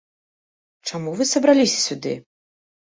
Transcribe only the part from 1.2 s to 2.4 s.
вы сабраліся сюды?